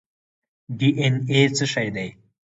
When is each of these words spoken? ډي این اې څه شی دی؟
ډي 0.77 0.89
این 1.01 1.15
اې 1.31 1.39
څه 1.55 1.65
شی 1.73 1.87
دی؟ 1.95 2.07